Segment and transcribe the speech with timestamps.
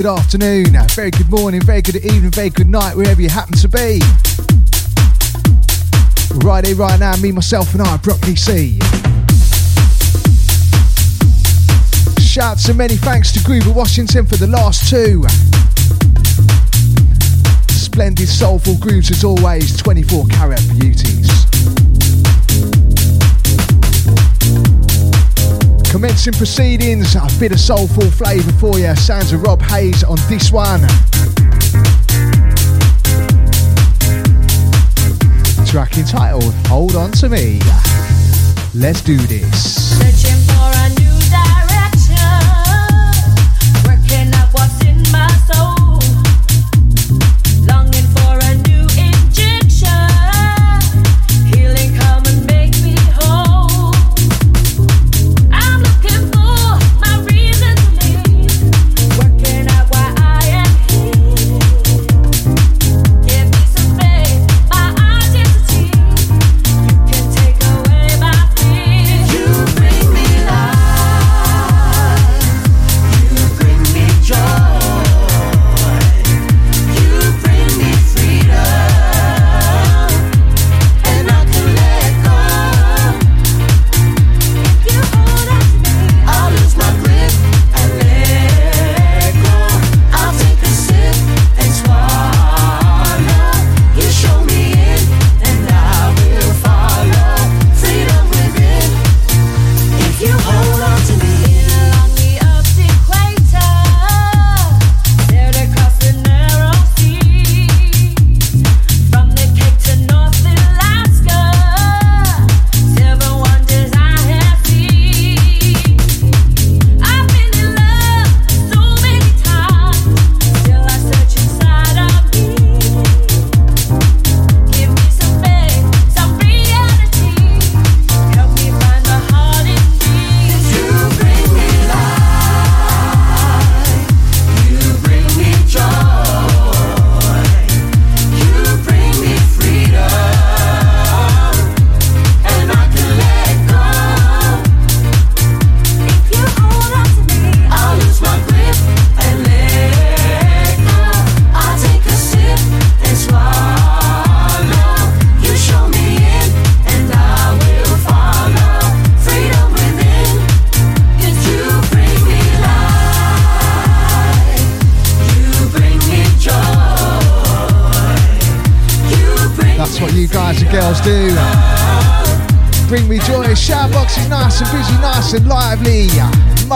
[0.00, 3.68] Good afternoon, very good morning, very good evening, very good night, wherever you happen to
[3.68, 4.00] be.
[6.42, 8.78] Right here, right now, me, myself, and I, Broccoli C.
[12.18, 15.22] Shouts and many thanks to Grover Washington for the last two.
[17.68, 21.49] Splendid soulful grooves as always, 24 carat beauties.
[25.90, 28.94] Commencing proceedings, a bit of soulful flavour for you.
[28.94, 30.80] Sounds of Rob Hayes on this one.
[35.66, 37.58] Track entitled Hold On To Me.
[38.72, 40.39] Let's do this.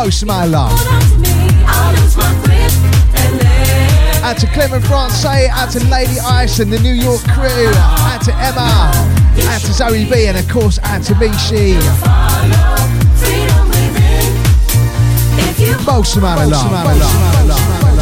[0.04, 0.70] Of my love.
[4.22, 8.34] Out to Clement France, out to Lady Ice and the New York crew, out to
[8.34, 8.92] Emma,
[9.48, 11.74] out to Zoe B, and of course out to Mishi.
[15.86, 17.93] Most amount of love.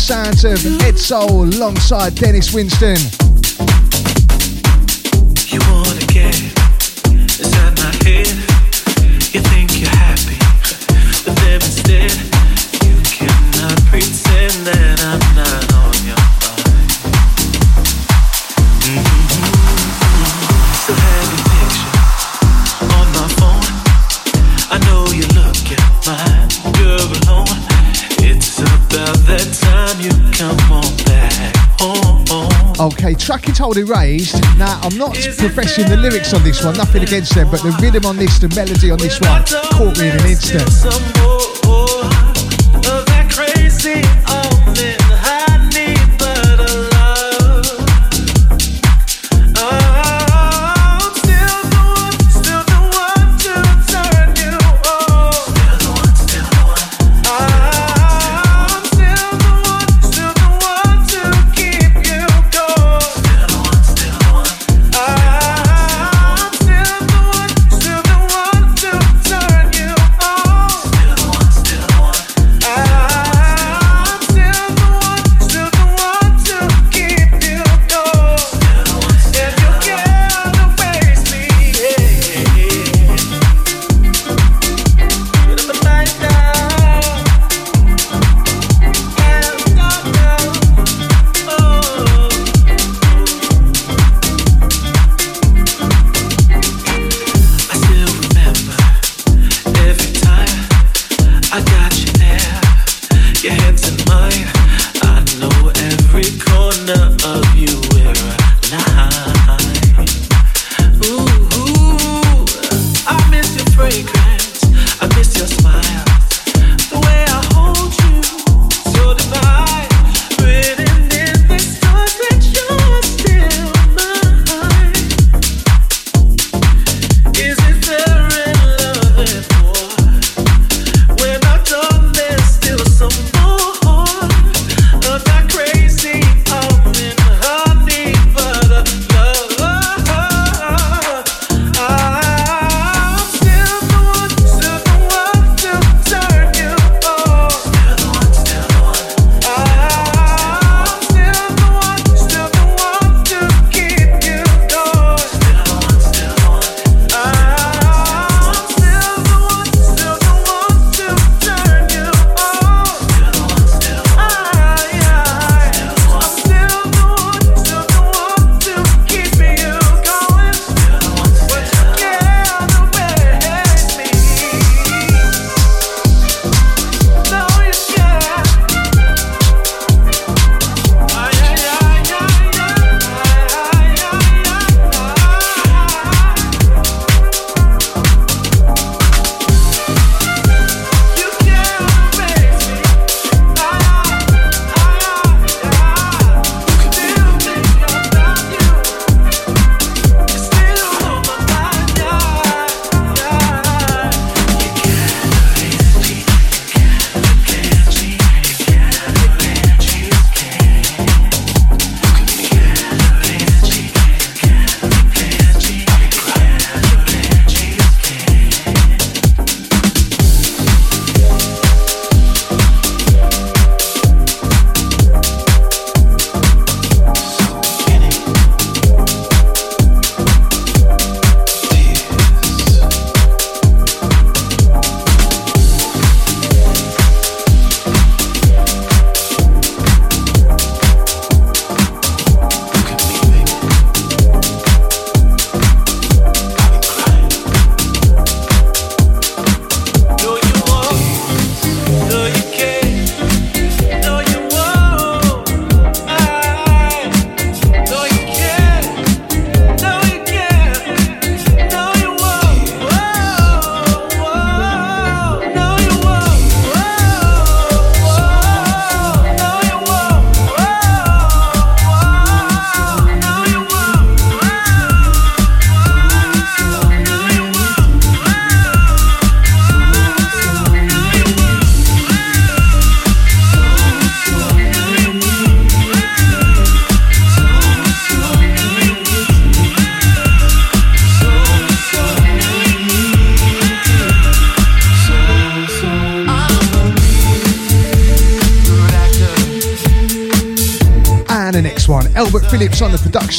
[0.00, 3.19] Sounds of Ed Soul alongside Dennis Winston.
[33.30, 34.42] Okay, Trucking Told Erased.
[34.58, 38.04] Now, I'm not professing the lyrics on this one, nothing against them, but the rhythm
[38.04, 41.39] on this, the melody on this one, caught me in an instant.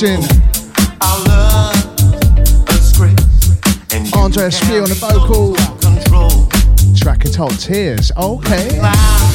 [0.02, 0.42] Production.
[4.16, 5.56] Andre Esprit on the vocal.
[6.96, 8.12] Track entitled Tears.
[8.18, 9.31] Okay.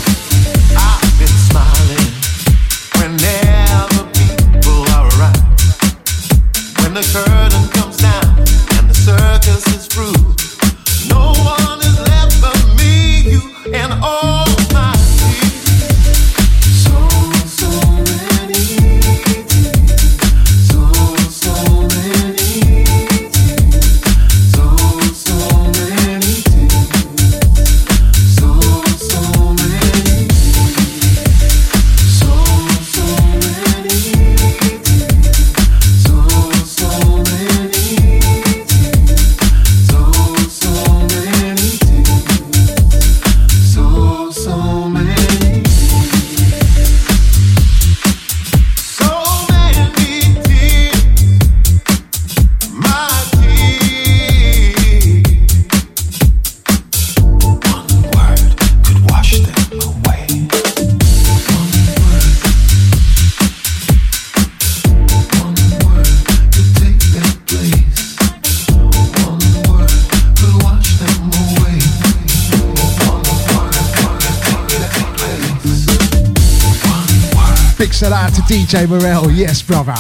[78.47, 79.29] DJ Morel.
[79.33, 79.93] Yes, brother.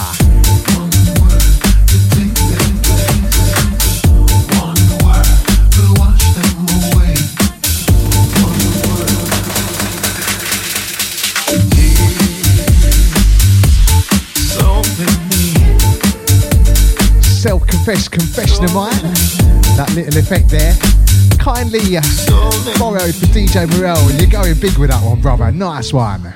[17.46, 18.90] self-confessed confession of mine.
[19.76, 20.74] That little effect there.
[21.38, 22.02] Kindly uh,
[22.78, 23.98] borrowed for DJ Morel.
[24.08, 25.50] And you're going big with that one, brother.
[25.50, 26.32] Nice one.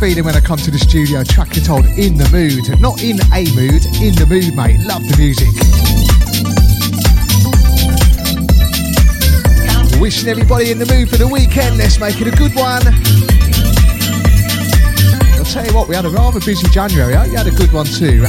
[0.00, 2.80] Feeling when I come to the studio, track it on in the mood.
[2.80, 4.80] Not in a mood, in the mood, mate.
[4.80, 5.52] Love the music.
[10.00, 11.76] Wishing everybody in the mood for the weekend.
[11.76, 12.80] Let's make it a good one.
[15.36, 17.14] I'll tell you what, we had a rather busy January.
[17.14, 18.24] I hope You had a good one too.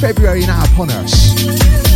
[0.00, 1.91] February now upon us.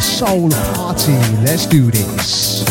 [0.00, 1.12] Soul party.
[1.42, 2.64] Let's do this.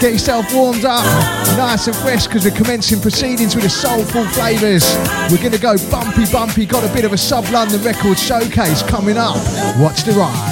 [0.00, 1.04] Get yourself warmed up,
[1.56, 4.84] nice and fresh, because we're commencing proceedings with the soulful flavours.
[5.30, 6.66] We're going to go bumpy, bumpy.
[6.66, 9.36] Got a bit of a sub London record showcase coming up.
[9.78, 10.47] Watch the ride.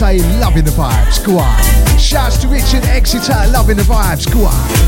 [0.00, 1.24] Loving the vibes.
[1.26, 1.98] Go on.
[1.98, 4.32] Shouts to Richard Exeter, loving the vibes.
[4.32, 4.87] Go on.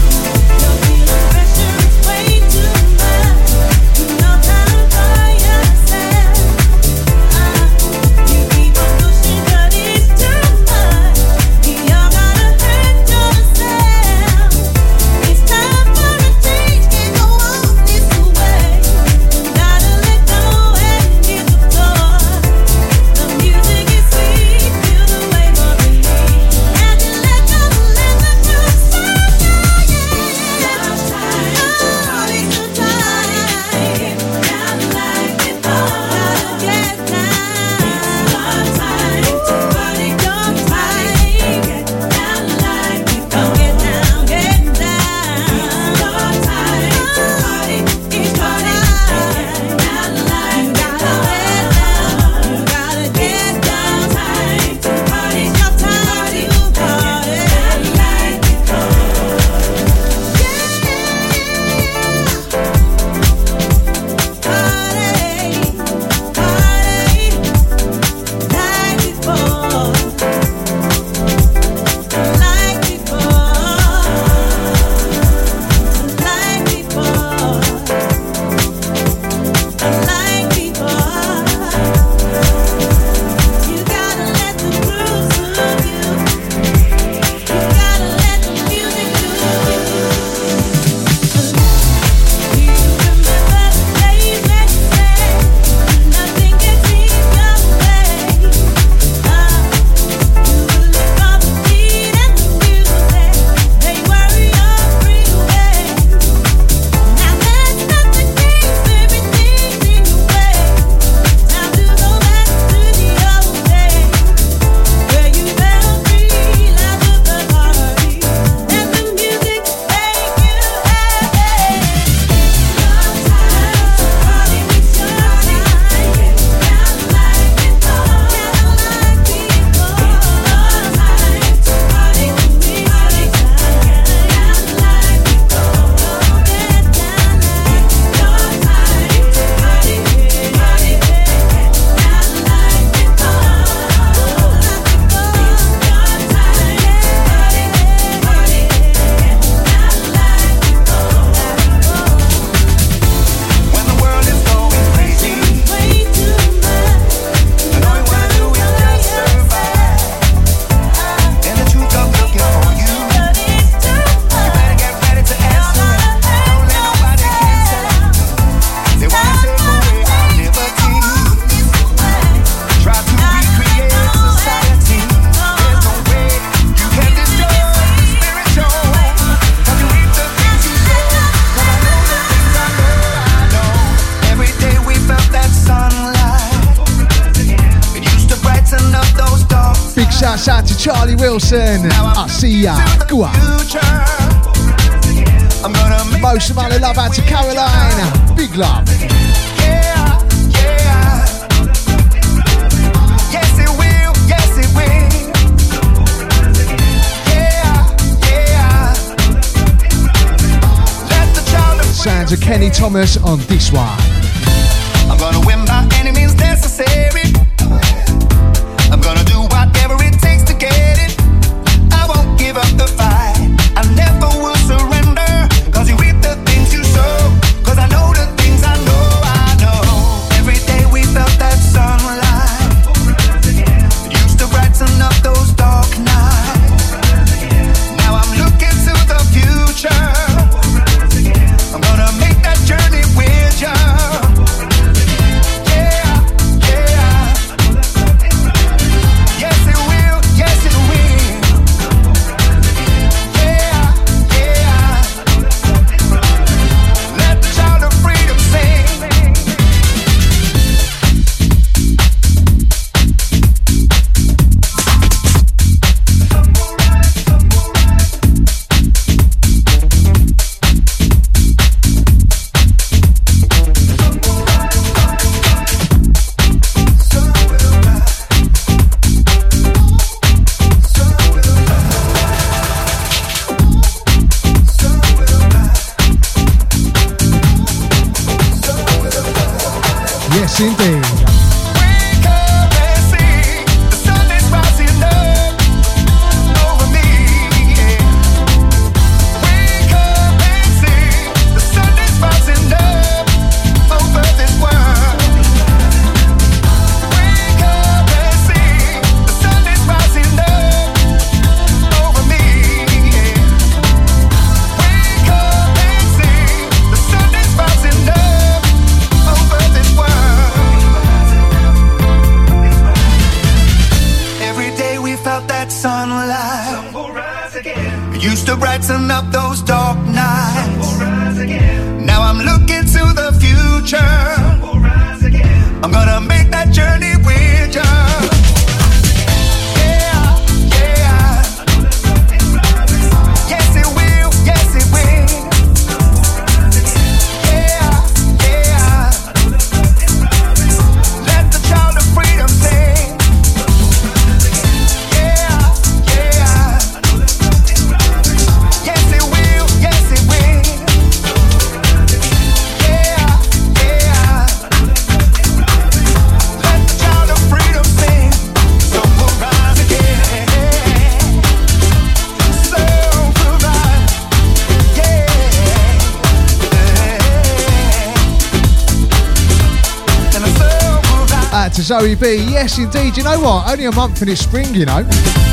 [382.01, 382.37] Joey B.
[382.51, 383.15] Yes, indeed.
[383.19, 383.71] You know what?
[383.71, 385.50] Only a month in it's spring, you know.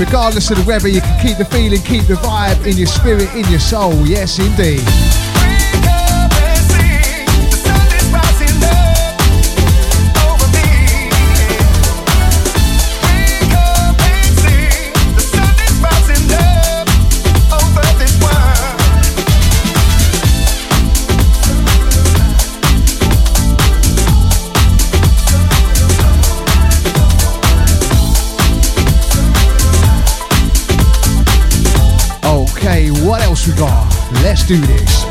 [0.00, 3.32] regardless of the weather, you can keep the feeling, keep the vibe in your spirit,
[3.34, 3.94] in your soul.
[4.06, 5.29] Yes, indeed.
[34.22, 35.09] Let's do this.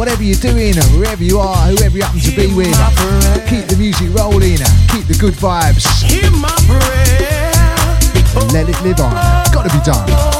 [0.00, 2.72] Whatever you're doing, wherever you are, whoever you happen to be with.
[3.50, 4.56] Keep the music rolling,
[4.88, 5.84] keep the good vibes.
[8.34, 9.12] and Let it live on.
[9.52, 10.39] Gotta be done.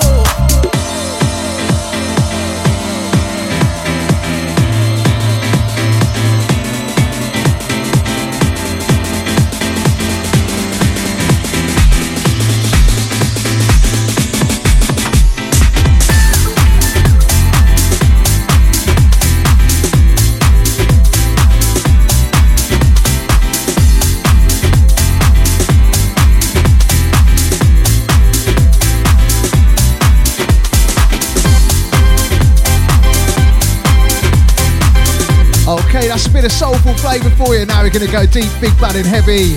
[36.26, 37.64] A bit of soulful flavour for you.
[37.64, 39.56] Now we're going to go deep, big bad and heavy.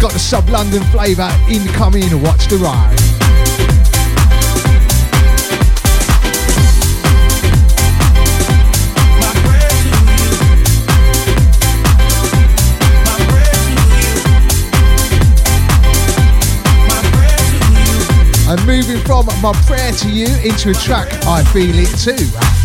[0.00, 2.22] Got the sub London flavour incoming.
[2.22, 2.96] Watch the ride.
[18.48, 22.55] I'm moving from my prayer to you into a track I feel it too.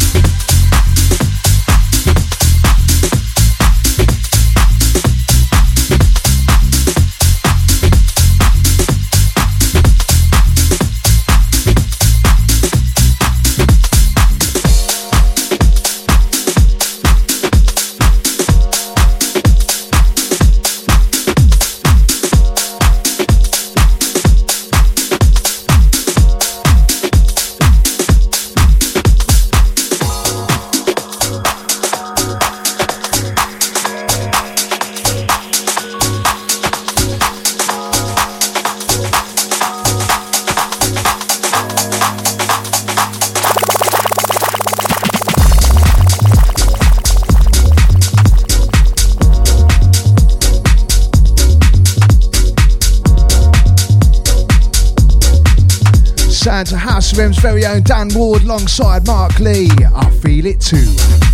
[57.22, 59.70] To very own Dan Ward alongside Mark Lee.
[59.96, 61.31] I feel it too.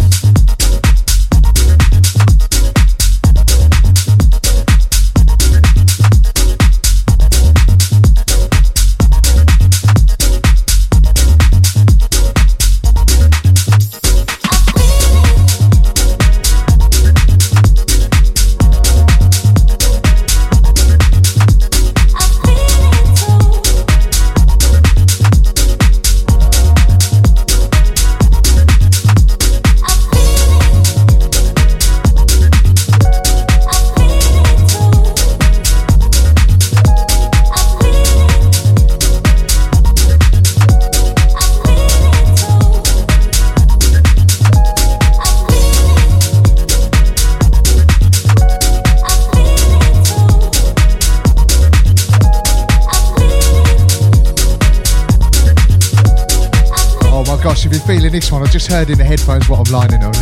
[58.77, 60.13] Heard in the headphones what I'm lining on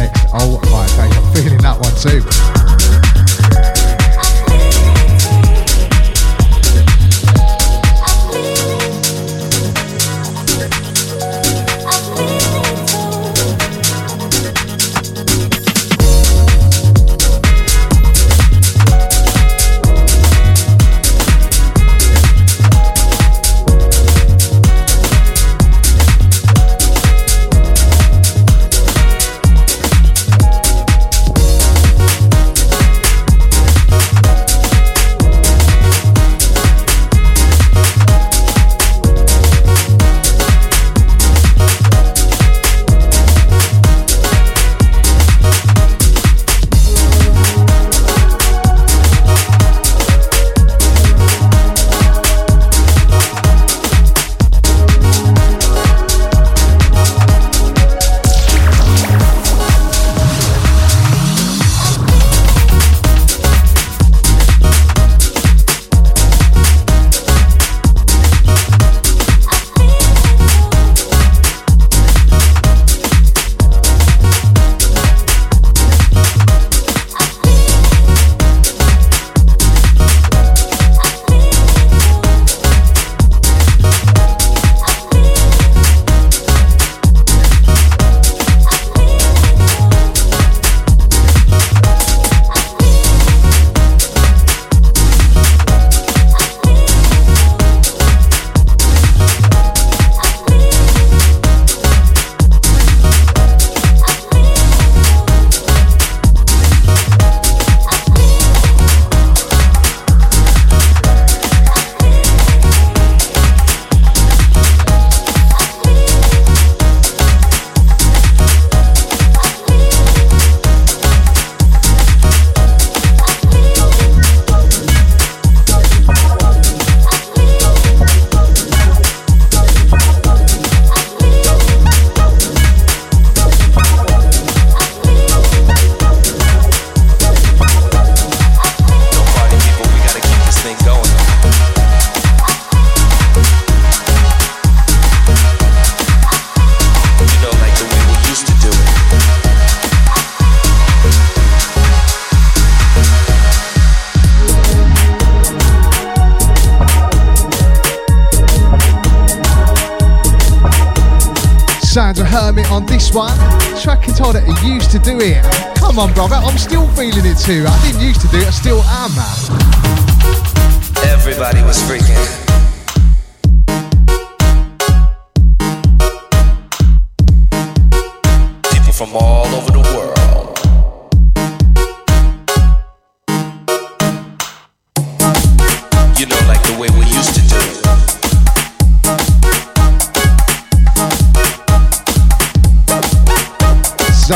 [167.46, 167.64] too.
[167.68, 169.55] I didn't used to do it, I still am.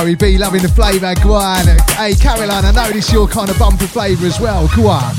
[0.10, 1.66] Zoe B loving the flavour, go on.
[1.92, 4.68] Hey Caroline, I know this your kind of bumper flavour as well.
[4.76, 5.19] Go on.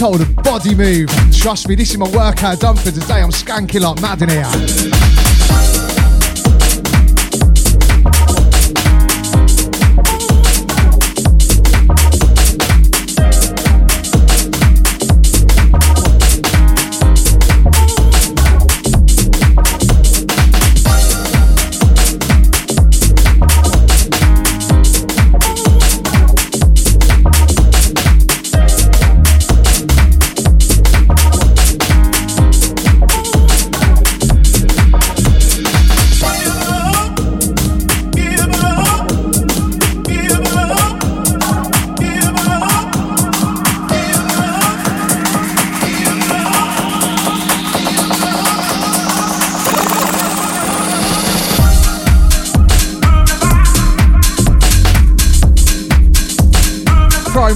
[0.00, 1.10] Told a body move.
[1.30, 3.20] Trust me, this is my workout done for today.
[3.20, 5.69] I'm skanking like mad in here.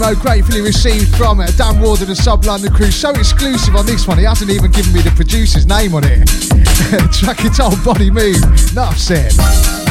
[0.05, 2.91] Promo gratefully received from uh, Dan Ward and the Sub London crew.
[2.91, 6.29] So exclusive on this one, he hasn't even given me the producer's name on it.
[7.13, 8.43] Track it old body move.
[8.73, 9.84] Enough said.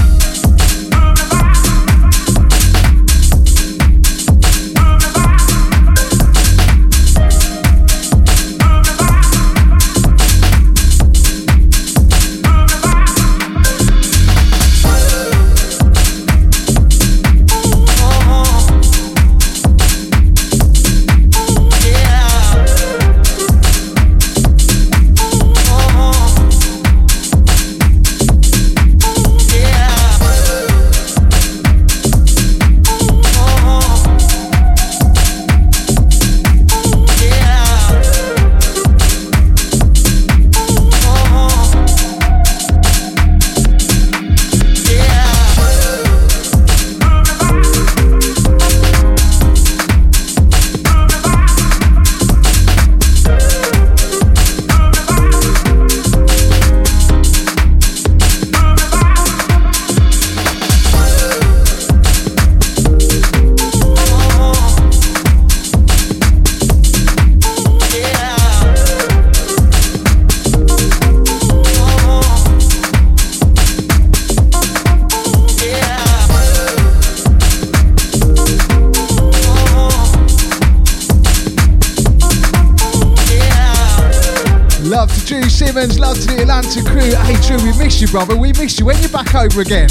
[84.84, 87.16] Love to Drew Simmons, love to the Atlanta crew.
[87.24, 88.36] Hey Drew, we miss you, brother.
[88.36, 88.86] We miss you.
[88.86, 89.88] When you back over again?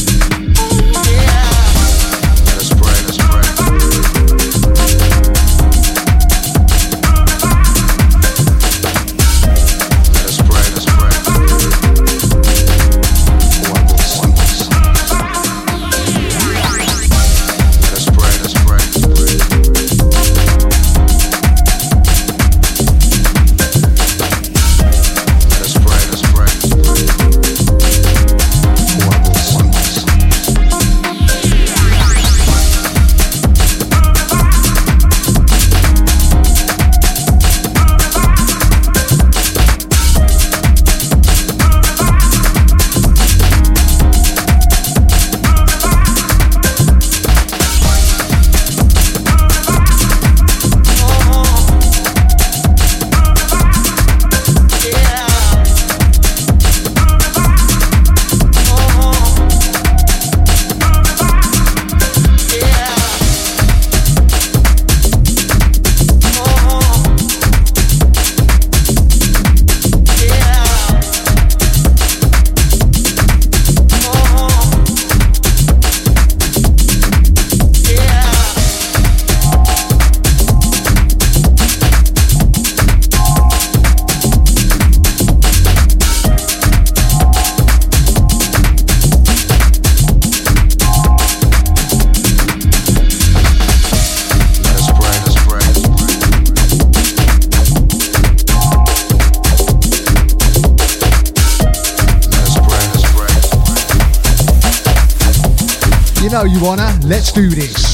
[106.44, 106.98] You wanna.
[107.04, 107.91] Let's do this.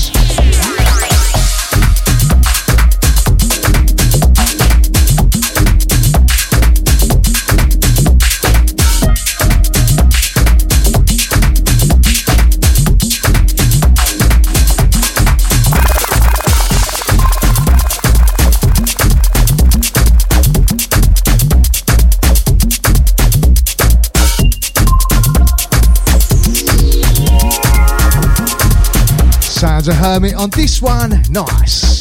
[29.94, 31.22] Hermit on this one.
[31.30, 31.97] Nice.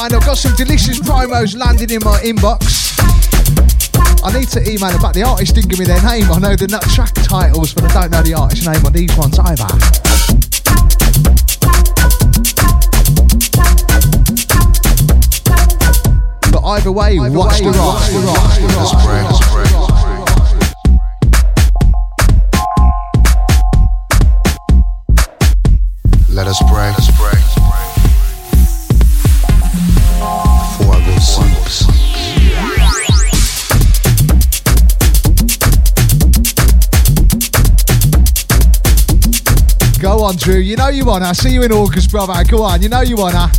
[0.00, 2.96] Line, I've got some delicious promos landing in my inbox.
[4.24, 6.24] I need to email about the artist didn't give me their name.
[6.32, 9.14] I know the nut track titles, but I don't know the artist name on these
[9.18, 9.68] ones either.
[16.50, 18.08] But either way, watch the ride.
[18.80, 19.69] Let's pray, let's
[40.40, 40.56] Drew.
[40.56, 41.34] You know you wanna.
[41.34, 42.32] See you in August, brother.
[42.44, 42.80] Go on.
[42.80, 43.50] You know you wanna.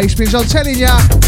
[0.00, 1.19] Your I'm telling ya.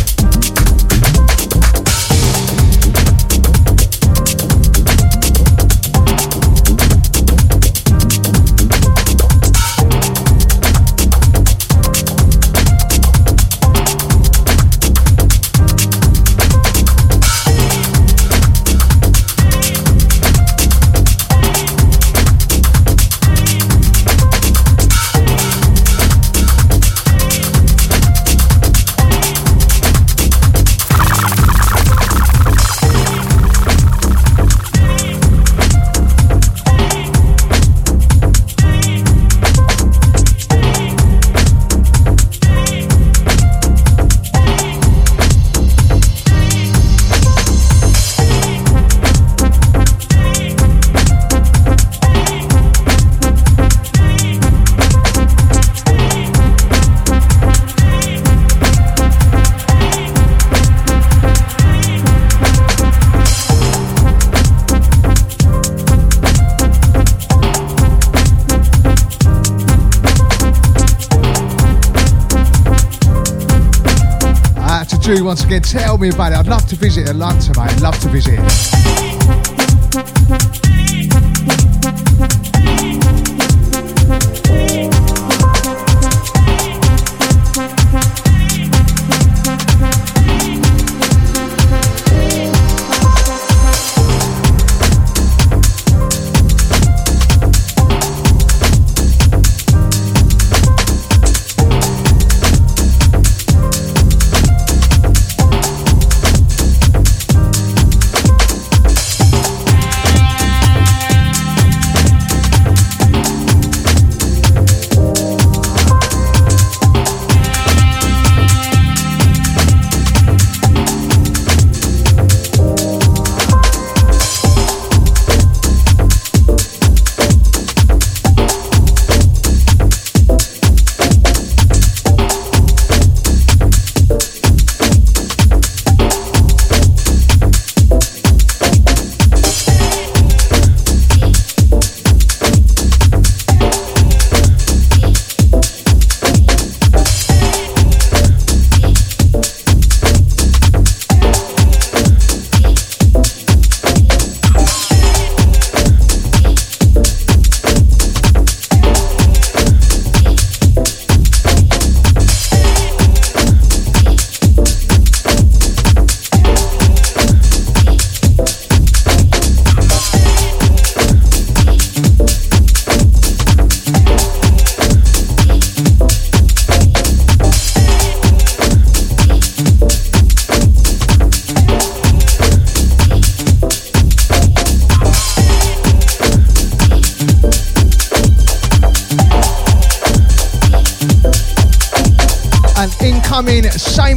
[75.32, 75.62] Once again.
[75.62, 76.38] Tell me about it.
[76.40, 77.72] I'd love to visit Atlanta, mate.
[77.72, 79.11] I'd love to visit.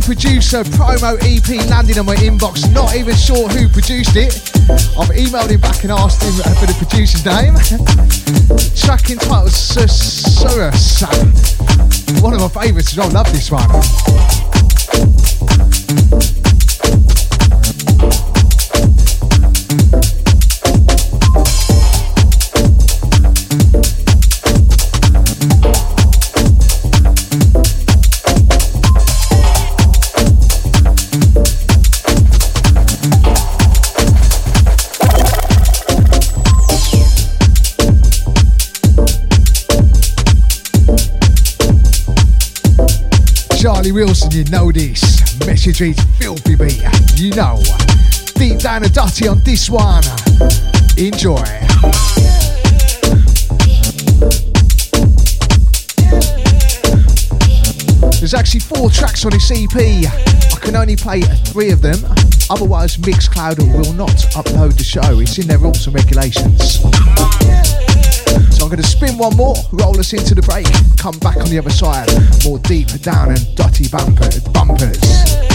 [0.05, 2.71] Producer, promo EP landing on my inbox.
[2.71, 4.35] Not even sure who produced it.
[4.97, 7.55] I've emailed him back and asked him for the producer's name.
[8.75, 11.01] Track entitled Susurrus.
[12.21, 14.44] One of my favourites, I love this one.
[43.85, 45.39] Charlie Wilson, you know this.
[45.45, 46.81] Message reads filthy beat,
[47.17, 47.61] you know.
[48.33, 50.01] Deep down and dirty on this one.
[50.97, 51.35] Enjoy.
[58.17, 59.75] There's actually four tracks on this EP.
[59.75, 61.99] I can only play three of them.
[62.49, 65.19] Otherwise, Mixcloud will not upload the show.
[65.19, 66.81] It's in their rules and regulations.
[68.65, 70.65] I'm going to spin one more, roll us into the break,
[70.97, 72.09] come back on the other side,
[72.43, 75.54] more deep down and dirty bumper, bumpers.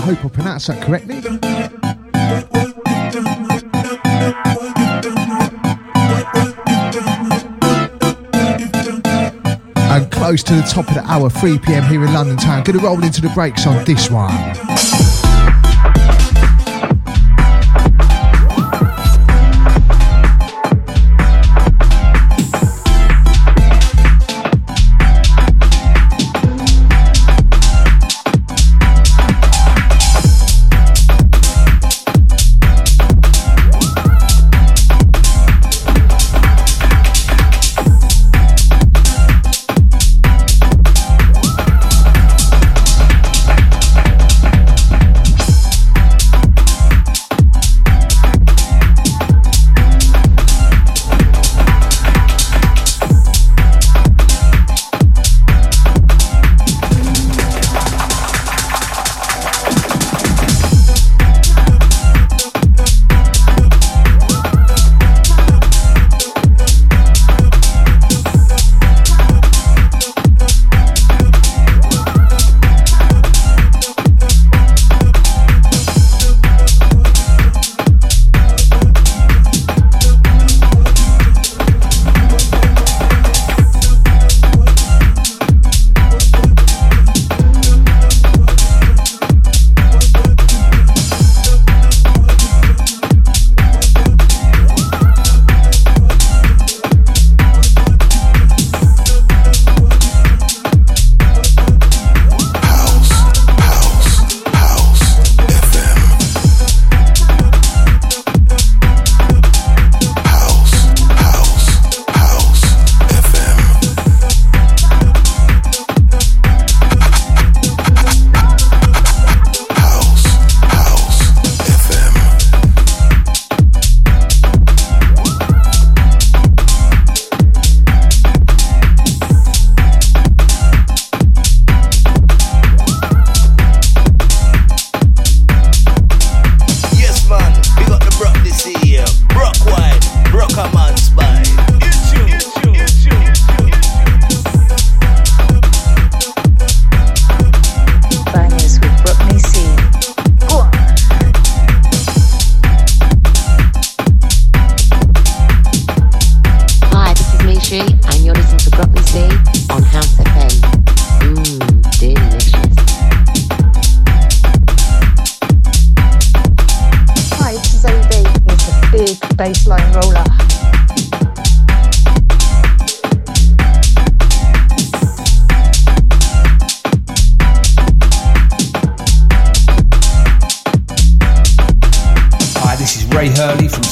[0.00, 1.16] Hope I pronounced that correctly.
[9.76, 12.64] And close to the top of the hour, 3 pm here in London town.
[12.64, 14.30] Gonna roll into the breaks on this one.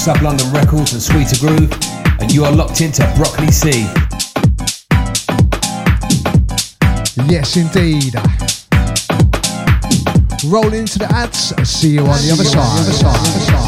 [0.09, 1.71] Sub London Records and Sweeter Groove,
[2.19, 3.83] and you are locked into Broccoli C.
[7.29, 8.15] Yes, indeed.
[10.51, 11.53] Roll into the ads.
[11.69, 13.68] See you on the other side.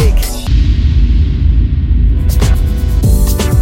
[0.00, 0.59] mistake.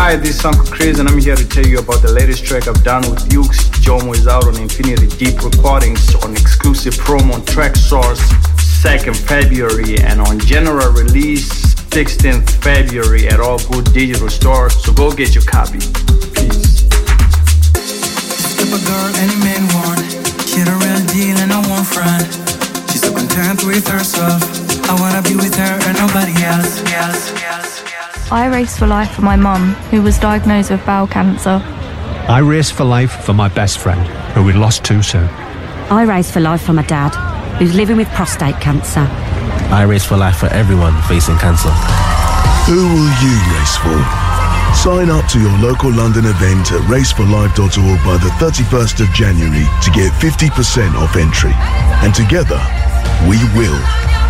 [0.00, 2.66] Hi, this is Uncle Chris, and I'm here to tell you about the latest track
[2.66, 3.70] I've done with Ukes.
[3.84, 8.18] Jomo is out on Infinity Deep Recordings on exclusive promo on Tracksource
[8.82, 14.74] 2nd February and on general release 16th February at all good digital stores.
[14.82, 15.80] So go get your copy.
[16.32, 16.88] Peace.
[18.60, 20.00] A girl any man want,
[20.64, 21.36] the real deal
[21.84, 22.24] and.
[22.90, 24.59] She's so content with herself.
[24.90, 26.82] I wanna be with her and nobody else.
[26.92, 28.32] else, else.
[28.32, 31.62] I race for life for my mum, who was diagnosed with bowel cancer.
[32.26, 34.00] I race for life for my best friend,
[34.34, 35.28] who we lost too soon.
[35.90, 37.14] I race for life for my dad,
[37.60, 39.06] who's living with prostate cancer.
[39.70, 41.70] I race for life for everyone facing cancer.
[42.66, 43.94] Who will you race for?
[44.74, 49.90] Sign up to your local London event at raceforlife.org by the 31st of January to
[49.92, 51.54] get 50% off entry.
[52.02, 52.58] And together,
[53.30, 53.78] we will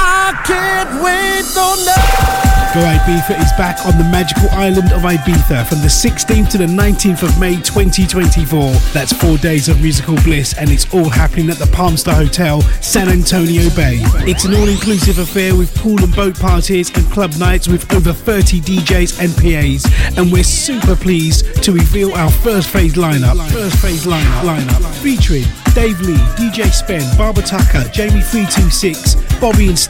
[0.00, 2.30] I can't wait no.
[2.72, 6.66] Go Ibiza is back on the magical island of Ibiza from the 16th to the
[6.66, 8.70] 19th of May 2024.
[8.92, 13.08] That's four days of musical bliss, and it's all happening at the Palmstar Hotel, San
[13.08, 13.98] Antonio Bay.
[14.22, 18.12] It's an all inclusive affair with pool and boat parties and club nights with over
[18.12, 19.84] 30 DJs and PAs.
[20.16, 23.34] And we're super pleased to reveal our first phase lineup.
[23.50, 25.42] First phase lineup, lineup featuring
[25.74, 29.89] Dave Lee, DJ Spen, Barbara Tucker, Jamie 326, Bobby and Steve,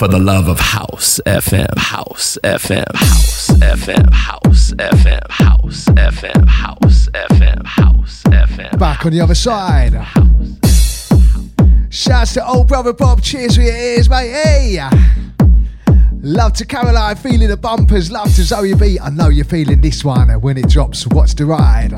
[0.00, 7.08] for the love of house FM, house FM, house FM, house FM, house FM, house
[7.10, 8.78] FM, house FM.
[8.78, 9.92] Back on the other side.
[11.90, 13.20] Shouts to old brother Bob.
[13.20, 14.30] Cheers for your ears, mate.
[14.30, 14.88] Hey.
[16.22, 18.10] Love to Caroline, feeling the bumpers.
[18.10, 18.98] Love to Zoe B.
[18.98, 21.06] I know you're feeling this one when it drops.
[21.08, 21.92] Watch the ride.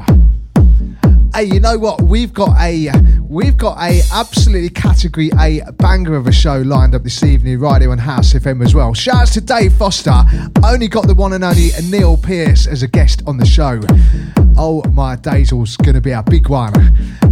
[1.35, 2.03] Hey, you know what?
[2.03, 2.91] We've got a
[3.23, 7.81] we've got a absolutely category A banger of a show lined up this evening right
[7.81, 8.93] here on House FM as well.
[8.93, 10.25] Shouts to Dave Foster.
[10.63, 13.81] Only got the one and only Neil Pierce as a guest on the show.
[14.59, 16.75] Oh my days!'s gonna be a big one.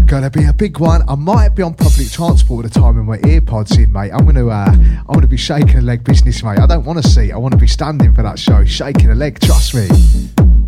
[0.06, 1.02] Gonna be a big one.
[1.06, 4.12] I might be on public transport at the time with my earpods in, mate.
[4.12, 6.58] I'm gonna uh, I'm gonna be shaking a leg business, mate.
[6.58, 7.32] I don't want to see.
[7.32, 9.38] I want to be standing for that show, shaking a leg.
[9.40, 10.59] Trust me.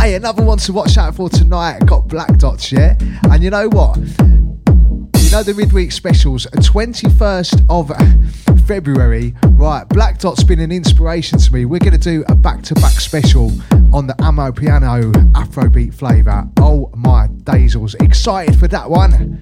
[0.00, 1.84] Hey, another one to watch out for tonight.
[1.84, 2.96] Got Black Dots, yeah?
[3.24, 3.98] And you know what?
[3.98, 9.34] You know the midweek specials, uh, 21st of uh, February.
[9.44, 11.66] Right, Black Dot's been an inspiration to me.
[11.66, 13.52] We're going to do a back to back special
[13.92, 16.48] on the Amapiano Afrobeat flavour.
[16.56, 17.94] Oh my daisels.
[17.96, 19.38] Excited for that one.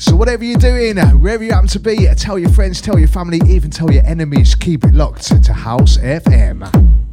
[0.00, 3.06] So, whatever you're doing, uh, wherever you happen to be, tell your friends, tell your
[3.06, 7.03] family, even tell your enemies, keep it locked to House FM.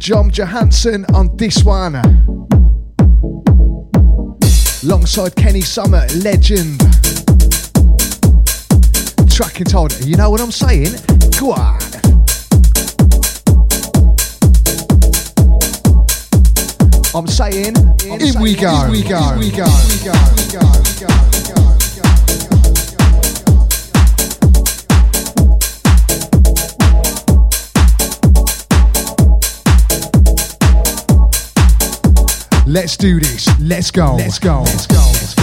[0.00, 1.94] John Johansson on this one.
[4.82, 6.80] Alongside Kenny Summit, legend.
[9.30, 10.94] Track entitled, you know what I'm saying?
[11.38, 11.78] Go on.
[17.14, 17.76] I'm saying,
[18.06, 20.60] in we go, in we go, in we go, in we go, in we go,
[20.60, 21.39] in we go.
[32.70, 33.48] Let's do this.
[33.60, 34.14] Let's go.
[34.14, 34.62] Let's go.
[34.62, 34.94] Let's go.
[34.94, 35.39] Let's go.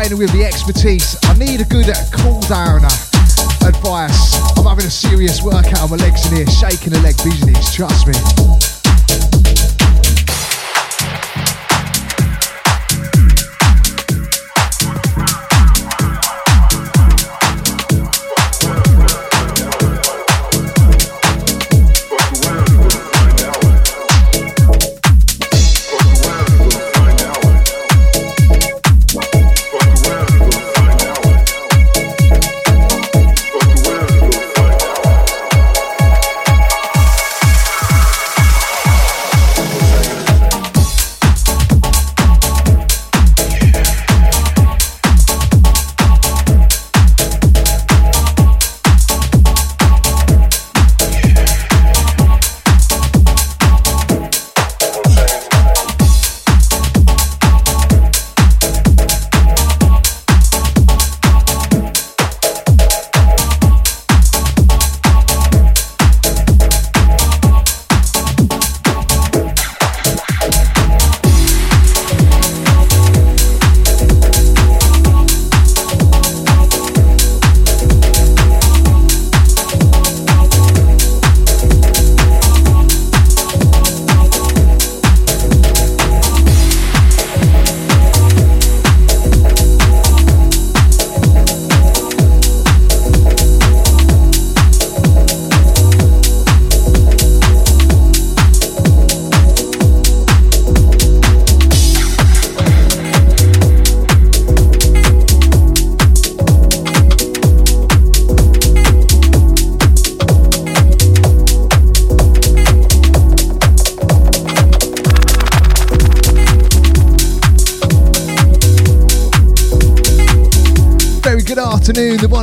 [0.00, 1.14] Trainer with the expertise.
[1.24, 4.40] I need a good cool down uh, advice.
[4.56, 8.06] I'm having a serious workout on my legs in here, shaking the leg business, trust
[8.06, 8.14] me.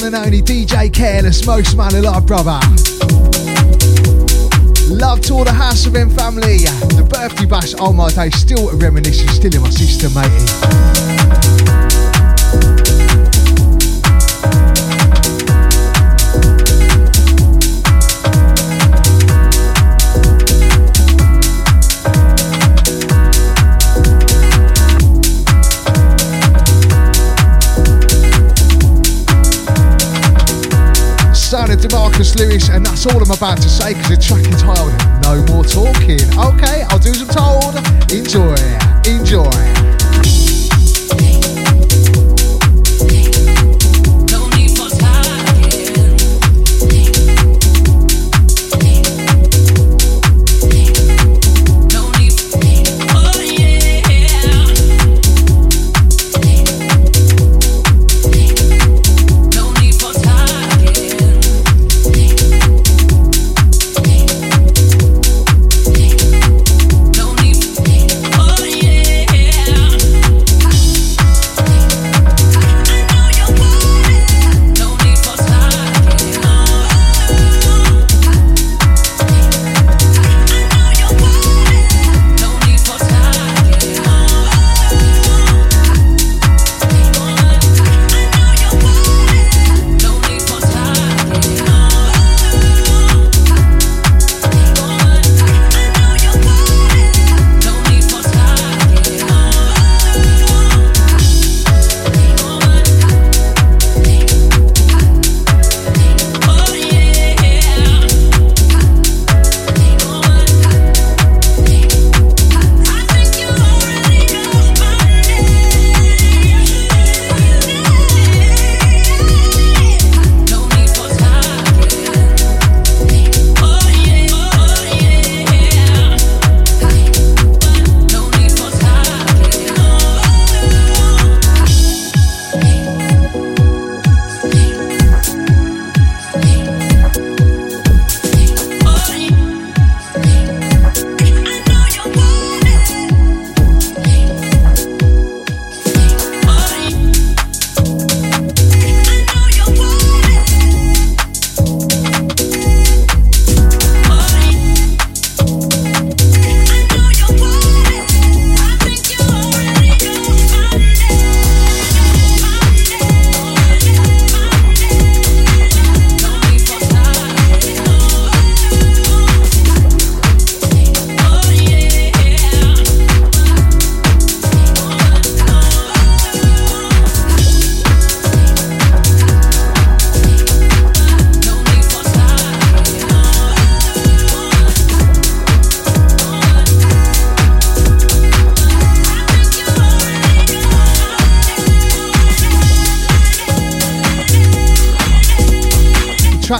[0.08, 2.58] And only DJ Careless, most man alive, brother.
[4.90, 6.60] Love to all the House FM family.
[6.96, 11.37] The birthday bash, oh my day, still a reminiscence, still in my system, matey.
[32.38, 34.94] Lewis, and that's all I'm about to say because the track entitled
[35.24, 36.22] No More Talking.
[36.38, 37.76] Okay, I'll do as I'm told.
[38.12, 38.56] Enjoy,
[39.10, 39.77] enjoy.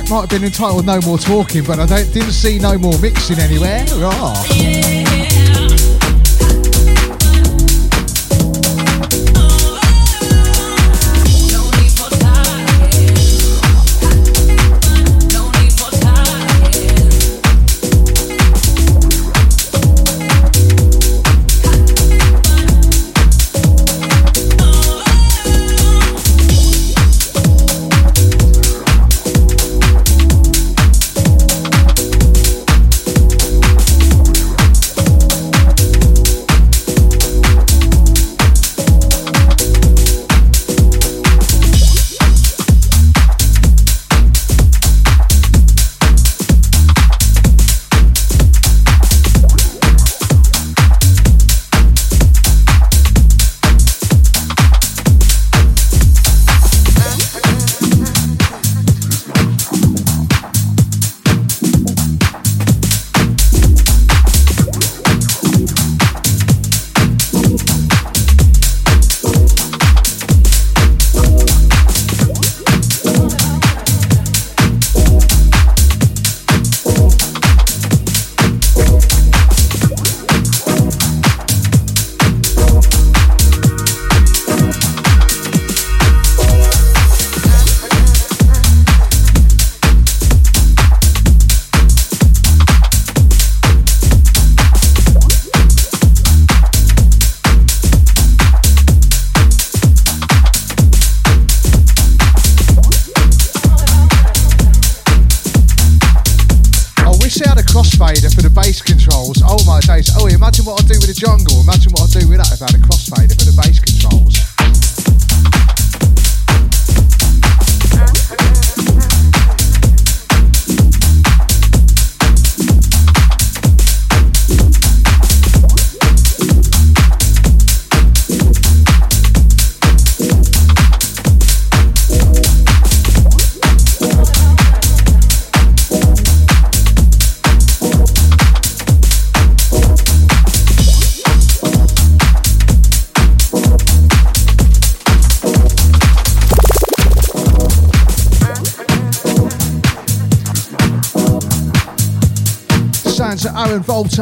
[0.10, 3.40] Might have been entitled No More Talking, but I don't didn't see no more mixing
[3.40, 3.86] anywhere.
[3.90, 5.37] Ah.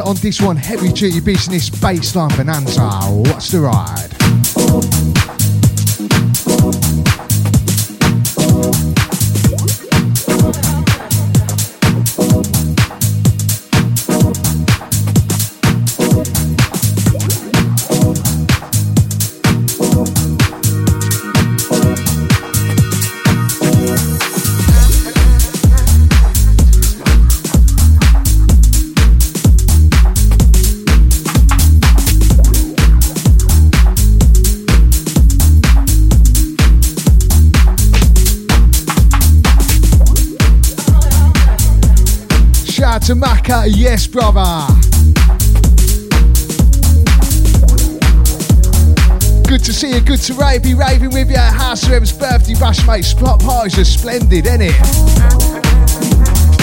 [0.02, 2.88] On this one, heavy duty business baseline bonanza.
[3.30, 4.15] What's the ride?
[43.48, 44.66] Yes, brother.
[49.46, 51.36] Good to see you, good to rave, be raving with you.
[51.36, 53.04] at House FM's birthday bash, mate.
[53.04, 56.55] Spot parties are splendid, ain't it?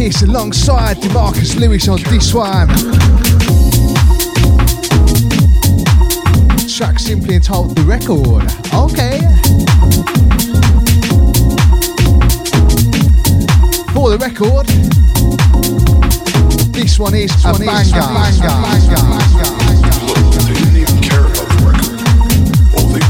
[0.00, 2.68] Kiss alongside Demarkus Lewis on this one.
[6.66, 8.44] Track simply entitled The Record.
[8.72, 9.20] Okay.
[13.92, 14.66] For the record,
[16.72, 18.00] this one is a banger.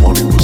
[0.02, 0.39] Out to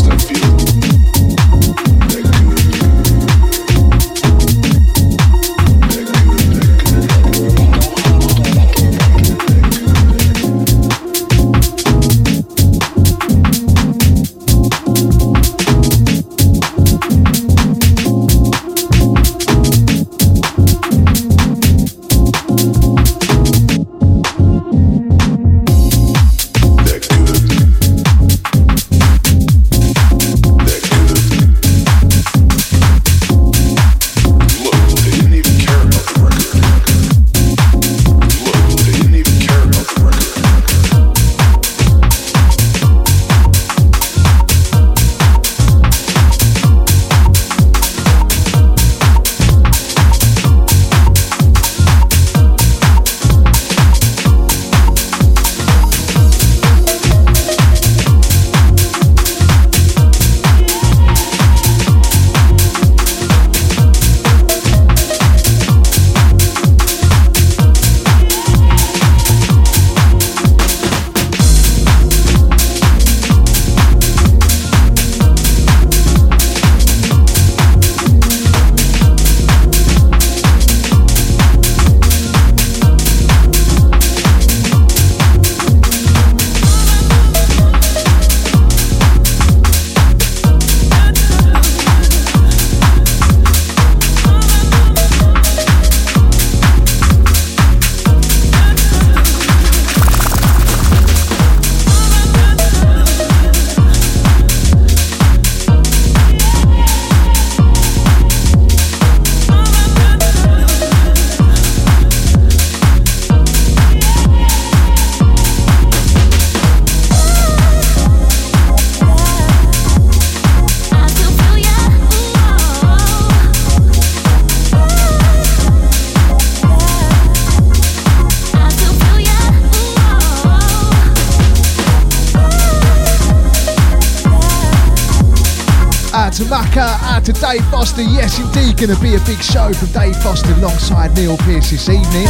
[136.47, 138.03] Macca, out to Dave Foster.
[138.03, 141.89] Yes, indeed, going to be a big show from Dave Foster alongside Neil Pierce this
[141.89, 142.27] evening.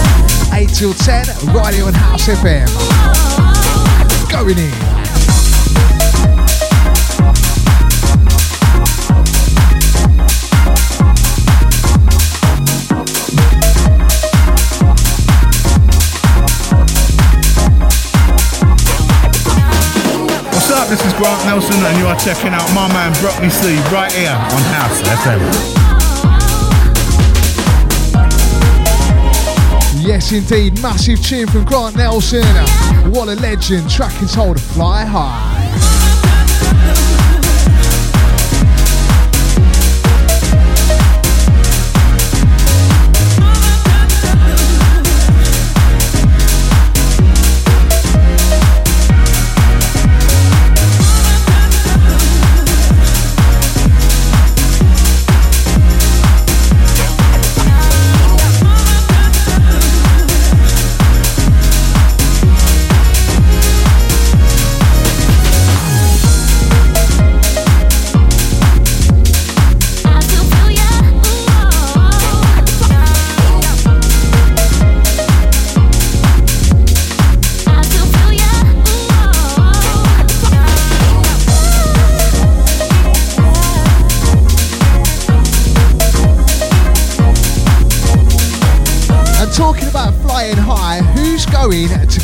[0.52, 2.66] 8 till 10, right here on House FM.
[4.30, 4.85] Going in.
[20.88, 24.30] This is Grant Nelson, and you are checking out my man Broccoli C right here
[24.30, 25.40] on House FM.
[30.06, 32.44] Yes, indeed, massive tune from Grant Nelson.
[33.10, 33.90] What a legend!
[33.90, 35.45] Track entitled "Fly High."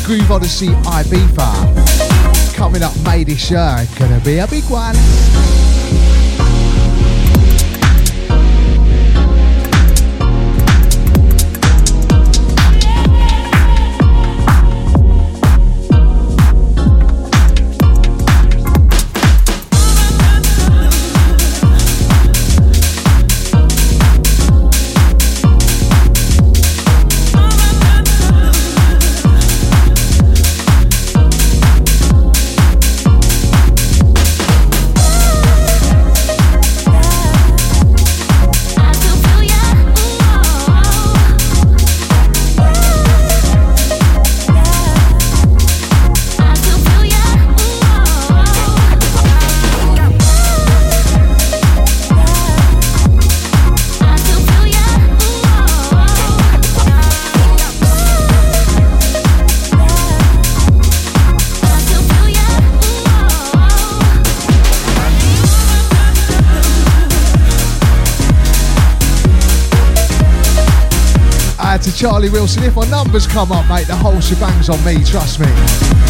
[0.03, 2.53] Groove Odyssey Ibiza.
[2.55, 4.95] Coming up May this year, gonna be a big one.
[72.23, 72.63] Charlie Wilson.
[72.63, 76.02] If my numbers come up, mate, the whole shebang's on me, trust me.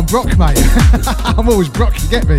[0.00, 0.56] I'm Brock, mate.
[1.36, 2.38] I'm always Brock, you get me?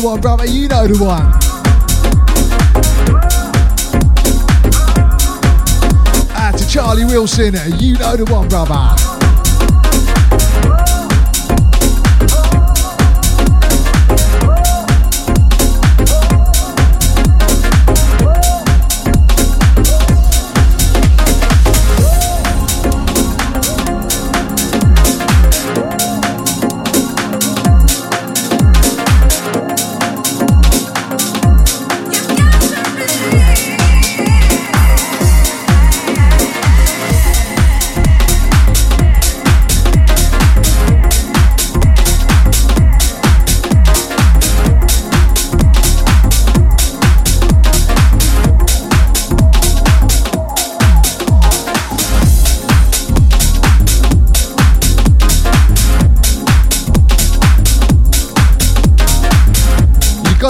[0.00, 0.46] The one, brother.
[0.46, 1.26] You know the one.
[6.36, 7.54] Out to Charlie Wilson.
[7.78, 9.09] You know the one, brother.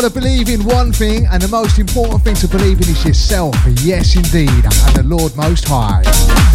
[0.01, 3.05] Got to believe in one thing, and the most important thing to believe in is
[3.05, 3.55] yourself.
[3.83, 6.50] Yes, indeed, and the Lord Most High.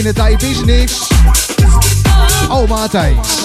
[0.00, 0.78] kienet tajbiġni.
[2.48, 3.39] Oh, ma tajx.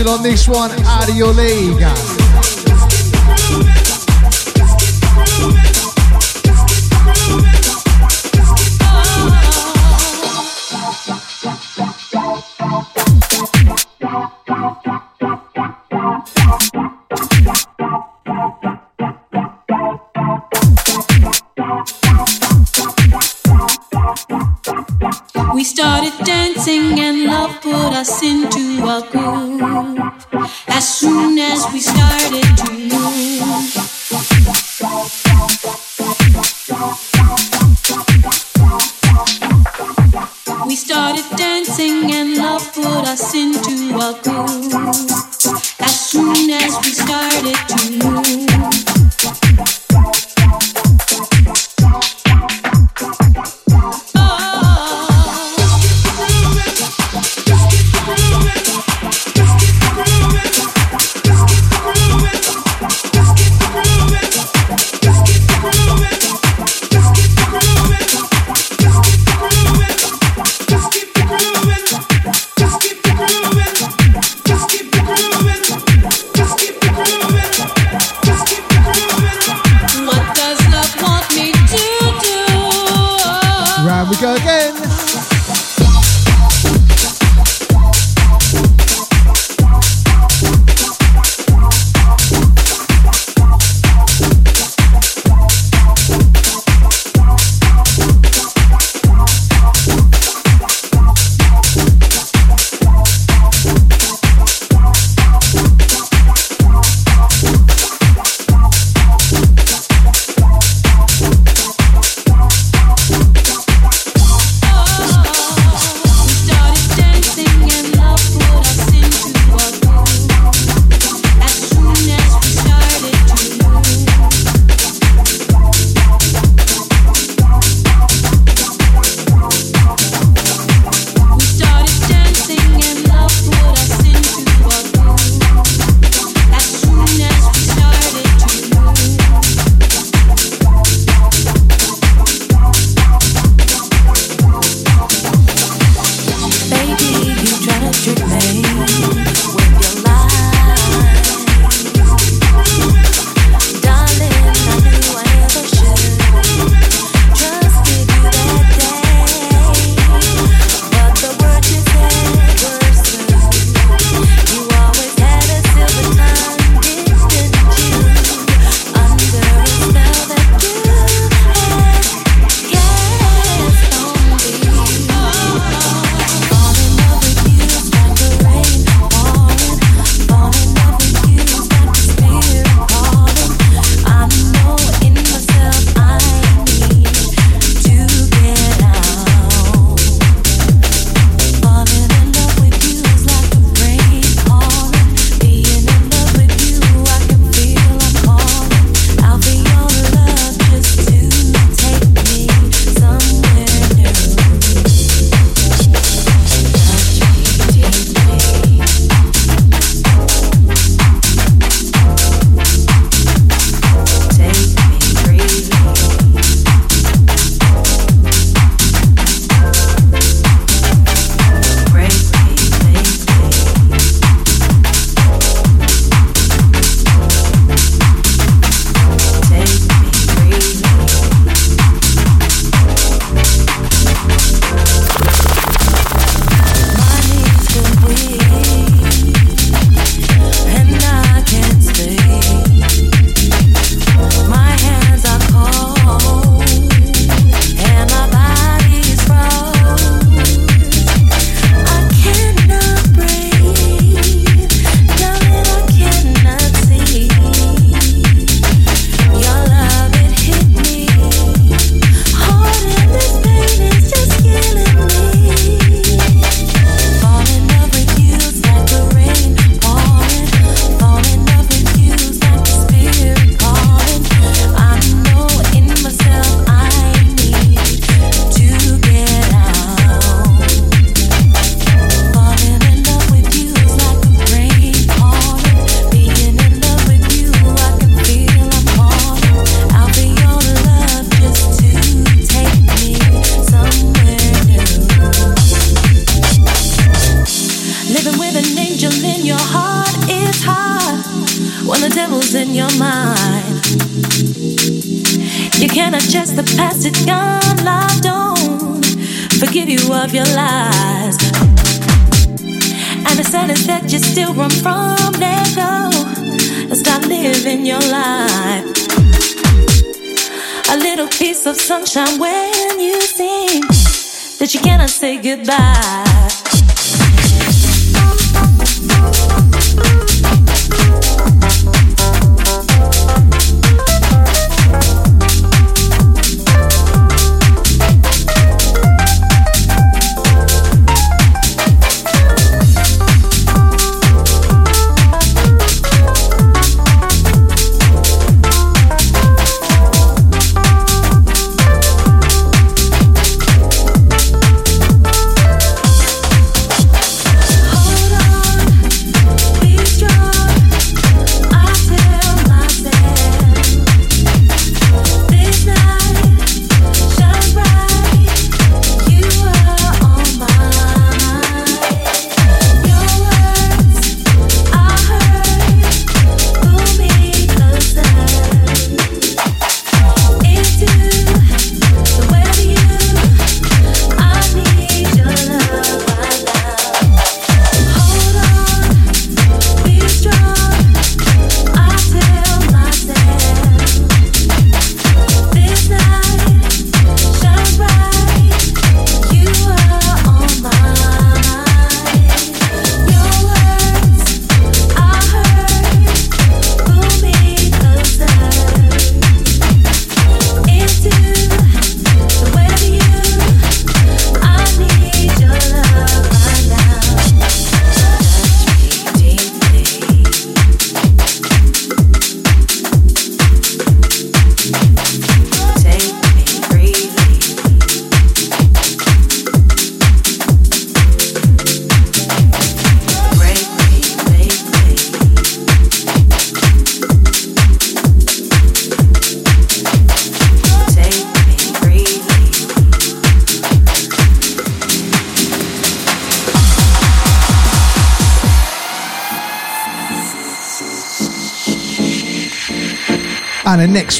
[0.00, 2.19] selection on this one, out of your league.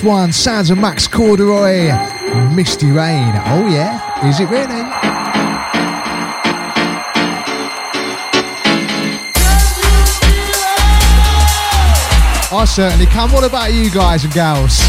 [0.03, 1.89] One, sounds of Max Corduroy,
[2.55, 3.33] Misty Rain.
[3.47, 4.81] Oh, yeah, is it really?
[12.53, 13.31] I certainly can.
[13.31, 14.81] What about you guys and gals?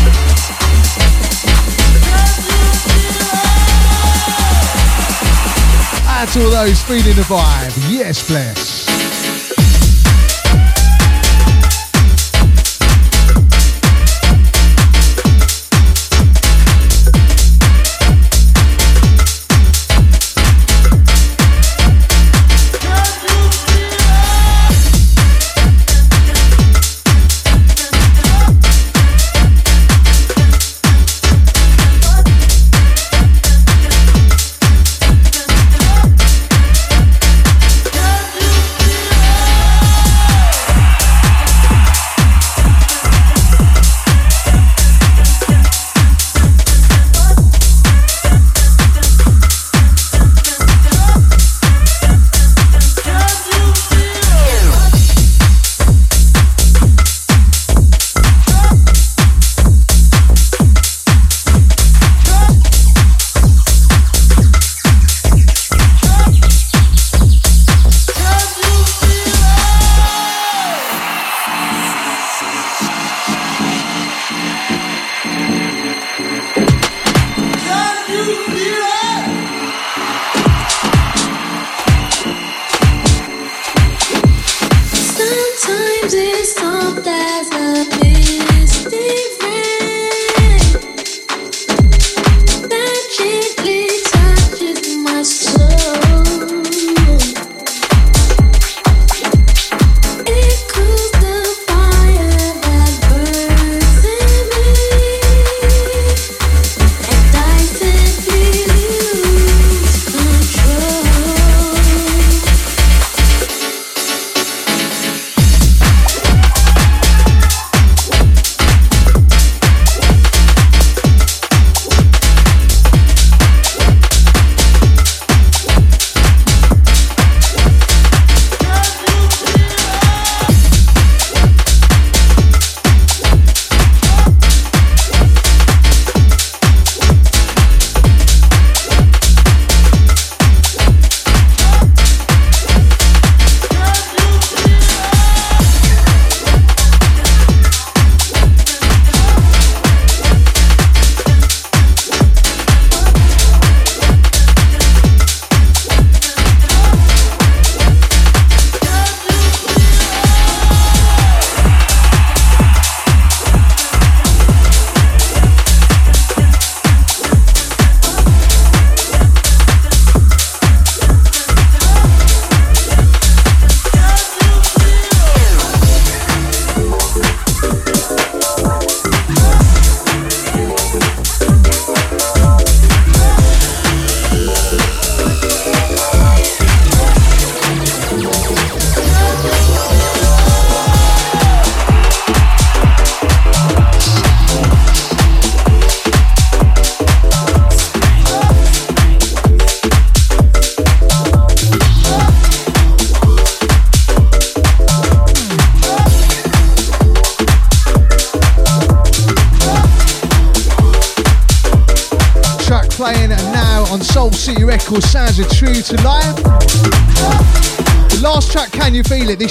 [6.07, 8.80] And to all those feeling the vibe, yes, bless.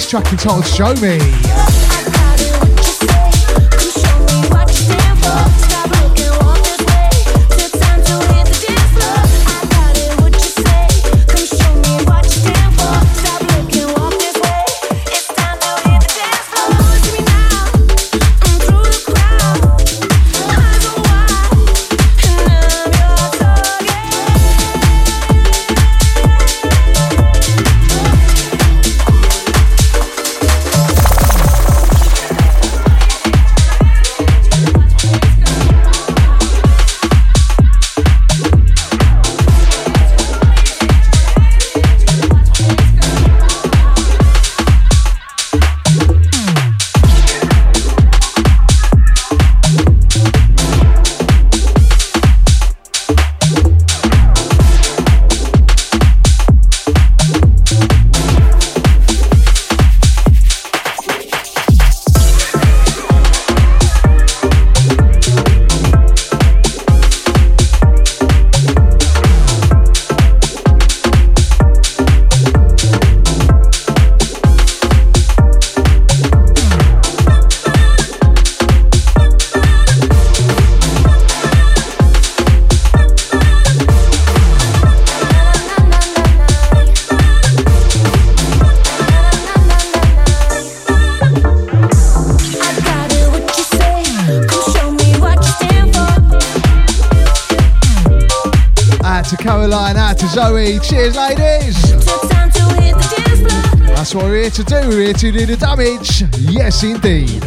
[0.01, 1.50] This track entitled Show Me.
[100.41, 100.79] Zoe.
[100.79, 101.79] Cheers, ladies.
[103.93, 104.75] That's what we're here to do.
[104.89, 106.23] We're here to do the damage.
[106.39, 107.41] Yes, indeed.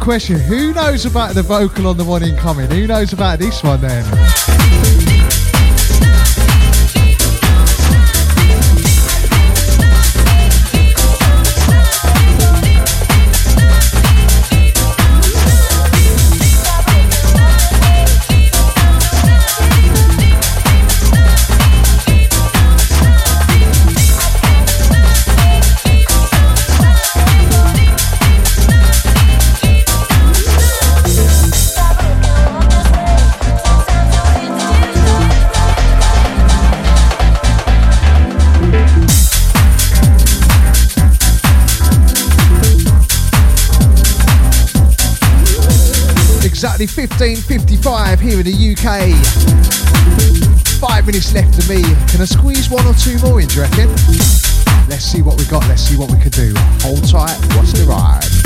[0.00, 0.38] Question.
[0.38, 2.70] Who knows about the vocal on the one incoming?
[2.70, 4.67] Who knows about this one then?
[47.20, 49.10] Exactly 15.55 here in the UK.
[50.78, 51.82] Five minutes left of me.
[52.06, 53.88] Can I squeeze one or two more in, do you reckon?
[54.88, 55.66] Let's see what we got.
[55.66, 56.54] Let's see what we can do.
[56.82, 57.36] Hold tight.
[57.56, 58.37] Watch the ride.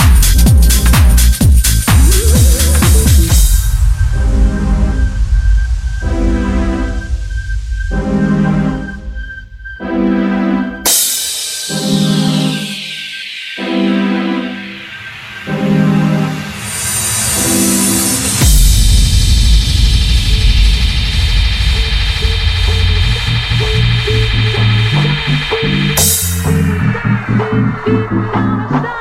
[27.84, 28.91] beat down the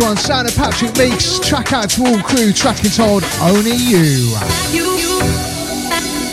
[0.00, 0.16] one.
[0.16, 1.38] Sound of Patrick Meeks.
[1.40, 2.52] Track out to all crew.
[2.52, 4.34] Track entitled Only You.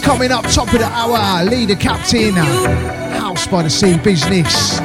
[0.02, 2.34] Coming up top of the hour, leader captain.
[2.34, 4.80] House by the Sea Business.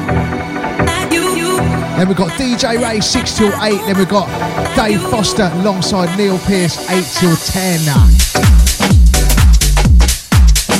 [1.97, 3.73] Then we've got DJ Ray 6 till 8.
[3.86, 4.27] Then we've got
[4.74, 7.81] Dave Foster alongside Neil Pierce 8 till 10.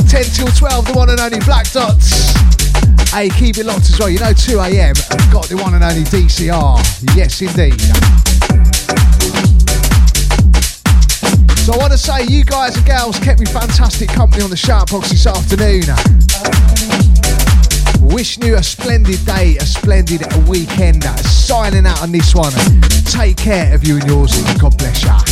[0.09, 2.30] 10 till 12, the one and only Black Dots.
[3.13, 4.09] Hey, keep it locked as well.
[4.09, 4.95] You know, 2 a.m.
[5.33, 6.79] Got the one and only DCR.
[7.17, 7.81] Yes, indeed.
[11.67, 14.57] So I want to say, you guys and gals kept me fantastic company on the
[14.57, 15.83] shout box this afternoon.
[18.15, 21.03] Wishing you a splendid day, a splendid weekend.
[21.03, 22.53] Signing out on this one.
[23.07, 24.41] Take care of you and yours.
[24.59, 25.30] God bless you.